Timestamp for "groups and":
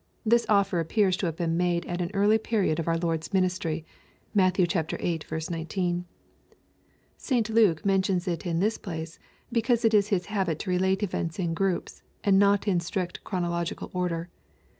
11.53-12.39